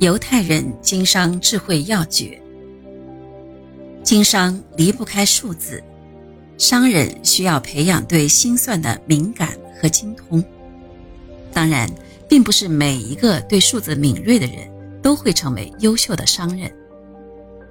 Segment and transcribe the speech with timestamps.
[0.00, 2.40] 犹太人经商智慧要诀：
[4.04, 5.82] 经商离不开数字，
[6.56, 10.42] 商人需要培养对心算的敏感和精通。
[11.52, 11.90] 当然，
[12.28, 14.70] 并不是每一个对数字敏锐的人
[15.02, 16.72] 都会成为优秀的商人，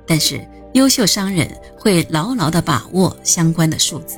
[0.06, 1.50] 但是优秀商人
[1.80, 4.18] 会牢牢地把握相关的数字。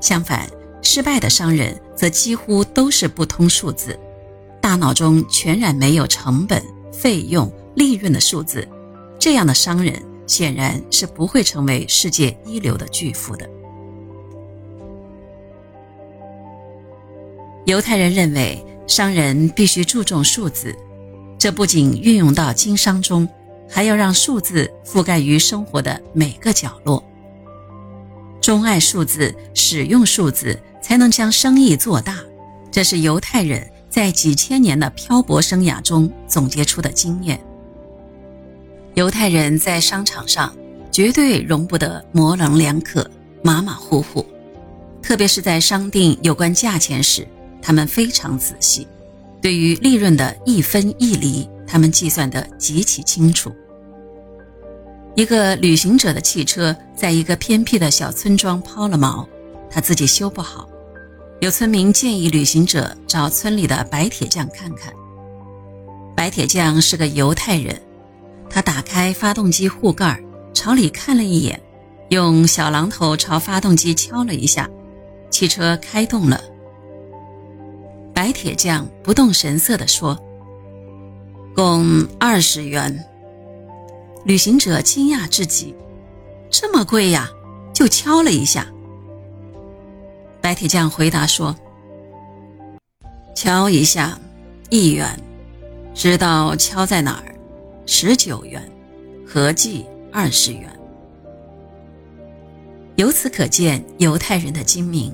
[0.00, 0.48] 相反，
[0.82, 3.98] 失败的商人则几乎都是不通数字，
[4.60, 6.62] 大脑中全然没有成本。
[6.92, 8.68] 费用、利润的数字，
[9.18, 13.48] 这样的商人显然是不会成为世界一流的巨富的。
[17.64, 20.76] 犹太人认为，商人必须注重数字，
[21.38, 23.28] 这不仅运用到经商中，
[23.70, 27.02] 还要让数字覆盖于生活的每个角落。
[28.40, 32.18] 钟爱数字，使用数字，才能将生意做大。
[32.72, 33.64] 这是犹太人。
[33.92, 37.38] 在几千年的漂泊生涯中总结出的经验，
[38.94, 40.50] 犹太人在商场上
[40.90, 43.06] 绝对容不得模棱两可、
[43.42, 44.24] 马马虎虎，
[45.02, 47.28] 特别是在商定有关价钱时，
[47.60, 48.88] 他们非常仔细，
[49.42, 53.52] 对于利润的一分一厘，他们计算得极其清楚。
[55.14, 59.26] 一个旅行者的汽车在一个偏僻的小村庄抛了锚，
[59.68, 60.66] 他自己修不好。
[61.42, 64.94] 有村民建议旅行者找村里的白铁匠看看。
[66.14, 67.82] 白铁匠是个犹太人，
[68.48, 70.22] 他打开发动机护盖，
[70.54, 71.60] 朝里看了一眼，
[72.10, 74.70] 用小榔头朝发动机敲了一下，
[75.30, 76.40] 汽车开动了。
[78.14, 80.16] 白铁匠不动声色地说
[81.56, 83.04] ：“共二十元。”
[84.24, 85.74] 旅行者惊讶至极
[86.50, 87.28] ：“这么贵呀？
[87.74, 88.64] 就敲了一下。”
[90.52, 91.56] 白铁匠回答说
[93.34, 94.18] ：“敲一下，
[94.68, 95.08] 一元，
[95.94, 97.34] 知道敲在哪儿，
[97.86, 98.62] 十九元，
[99.26, 100.68] 合计二十元。”
[102.96, 105.10] 由此可见，犹太人的精明。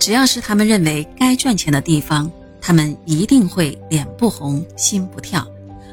[0.00, 2.28] 只要是他们认为该赚钱的地方，
[2.60, 5.46] 他们一定会脸不红心不跳，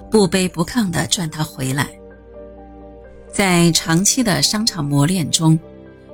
[0.10, 1.88] 不卑不亢地赚它回来。
[3.32, 5.60] 在长期的商场磨练中。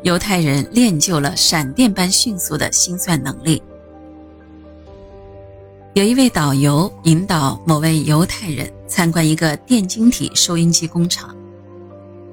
[0.05, 3.59] 犹太人练就了闪电般迅速的心算能力。
[5.95, 11.35] 有一位导游引导某位犹太人参观一个电晶体收音机工厂。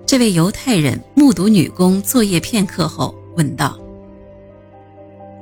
[0.05, 3.81] 这位犹太人目睹女工作业片刻后，问道：“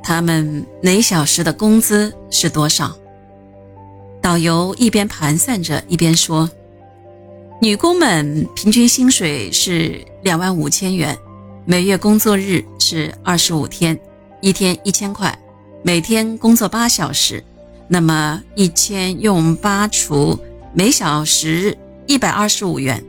[0.00, 2.96] 他们每小时的工资是多少？”
[4.22, 6.48] 导游一边盘算着，一边说
[7.60, 11.18] ：“女工们平均薪水是两万五千元。”
[11.66, 13.98] 每月工作日是二十五天，
[14.40, 15.38] 一天一千块，
[15.82, 17.44] 每天工作八小时，
[17.86, 20.38] 那么一千用八除，
[20.72, 21.76] 每小时
[22.06, 23.04] 一百二十五元，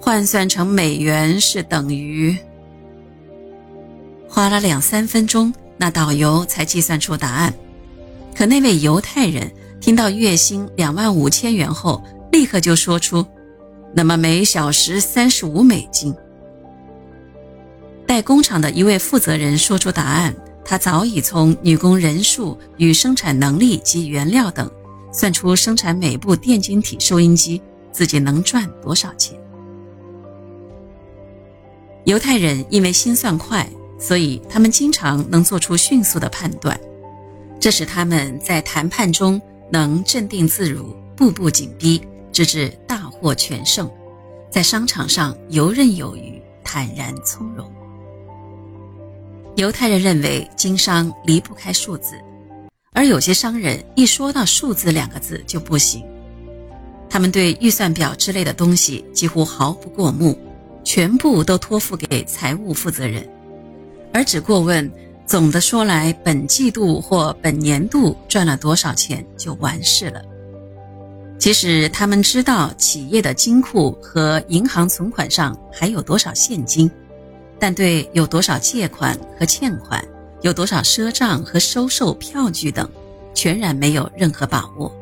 [0.00, 2.36] 换算成美元是等于。
[4.28, 7.54] 花了两三分钟，那导游才计算出答案。
[8.34, 9.50] 可那位犹太人
[9.80, 12.02] 听到月薪两万五千元后，
[12.32, 13.24] 立刻就说出
[13.94, 16.12] ：“那么每小时三十五美金。”
[18.14, 20.32] 在工厂的一位负责人说出答案，
[20.64, 24.70] 他早已从女工人数与生产能力及原料等，
[25.12, 27.60] 算出生产每部电晶体收音机
[27.90, 29.36] 自己能赚多少钱。
[32.04, 36.78] 犹太人因为心算快，所以他们经常能做出迅速的判断，
[37.58, 39.42] 这使他们在谈判中
[39.72, 42.00] 能镇定自如，步步紧逼，
[42.30, 43.90] 直至大获全胜，
[44.52, 47.73] 在商场上游刃有余，坦然从容。
[49.56, 52.16] 犹太人认为经商离不开数字，
[52.92, 56.04] 而有些商人一说到数字两个字就不行。
[57.08, 60.36] 他们对预算表之类的东西几乎毫不过目，
[60.82, 63.28] 全部都托付给财务负责人，
[64.12, 64.90] 而只过问
[65.24, 70.20] 总的说来本季度或本年度赚了多少钱就完事了。
[71.38, 76.90] 即使他们知道企业的金库和银行存款上还有多少现金。
[77.58, 80.04] 但对有多少借款和欠款，
[80.42, 82.88] 有多少赊账和收受票据等，
[83.34, 84.94] 全然没有任何把握。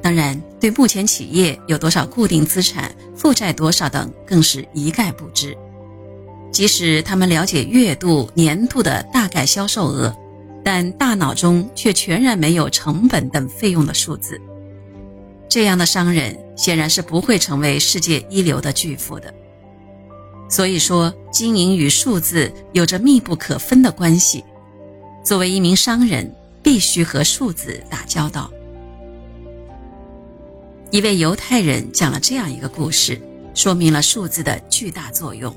[0.00, 5.56] 当然，对目前企业有多少固定资产、负债多少等，更是一概不知。
[6.50, 10.16] 即使他们了解月度、年度的大概销售额，
[10.64, 14.40] 但大脑中却全然没有成本等费用的数字。
[15.48, 19.34] 这样的商人显然是不会成为世界一流的巨富的。
[20.48, 24.42] 所以说，经营与数字有着密不可分的关系。
[25.22, 28.50] 作为一名商人，必须和数字打交道。
[30.90, 33.20] 一位犹太人讲了这样一个故事，
[33.52, 35.54] 说明了数字的巨大作用。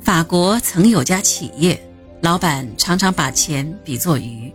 [0.00, 1.78] 法国曾有家企业，
[2.20, 4.52] 老板常常把钱比作鱼，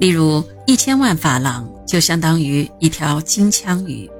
[0.00, 4.10] 例如一千万法郎就相当于一条金枪鱼，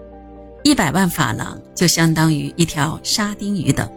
[0.63, 3.89] 一百万法郎就相当于一条沙丁鱼等。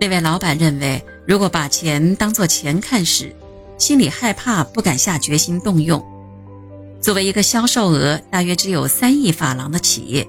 [0.00, 3.34] 那位老板认为，如果把钱当作钱看时，
[3.78, 6.04] 心里害怕，不敢下决心动用。
[7.00, 10.26] 作为一个销售额大约只有三亿法郎的企业。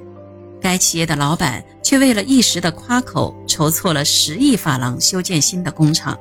[0.61, 6.17] 该企业的老板却为了一时的夸口，筹措了十亿法郎修建新的工厂，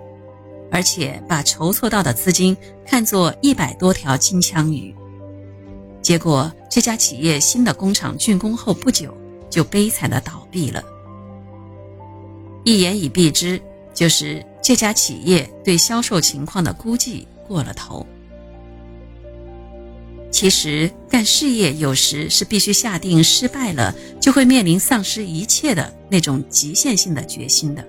[0.71, 2.57] 而且把筹措到的资金
[2.87, 4.95] 看作一百多条金枪鱼。
[6.07, 9.13] 结果，这家企业新的工厂竣工后不久
[9.51, 10.81] 就悲惨的倒闭了。
[12.63, 13.61] 一言以蔽之，
[13.93, 18.07] 就是这家企业对销售情况的估计过了头。
[20.31, 27.85] 其实干事业有时是必须下定失败了就会面临丧失一切的那种极限性的决心的，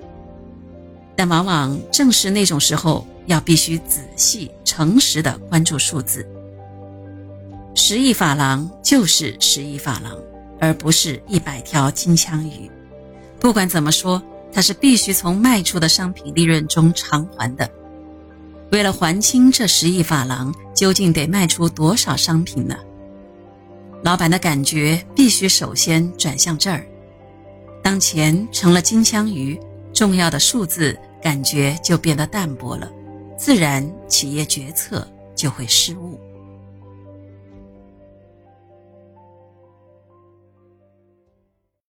[1.16, 6.28] 但往往正是那种时候，要必须仔细诚实的关注数字。
[7.80, 10.18] 十亿法郎就是十亿法郎，
[10.60, 12.70] 而不是一百条金枪鱼。
[13.40, 14.20] 不管怎么说，
[14.52, 17.70] 它是必须从卖出的商品利润中偿还的。
[18.72, 22.76] 为了还清这十亿法郎，究竟得卖出多少商品呢？
[24.04, 26.84] 老板的感觉必须首先转向这儿。
[27.84, 29.58] 当钱成了金枪鱼，
[29.94, 32.92] 重要的数字感觉就变得淡薄了，
[33.38, 36.20] 自然企业决策就会失误。